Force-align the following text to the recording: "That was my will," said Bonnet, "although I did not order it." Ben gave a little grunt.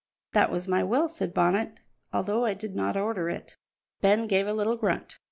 "That 0.33 0.49
was 0.51 0.67
my 0.67 0.81
will," 0.83 1.07
said 1.07 1.31
Bonnet, 1.31 1.79
"although 2.11 2.43
I 2.43 2.55
did 2.55 2.75
not 2.75 2.97
order 2.97 3.29
it." 3.29 3.55
Ben 4.01 4.25
gave 4.25 4.47
a 4.47 4.53
little 4.53 4.75
grunt. 4.75 5.19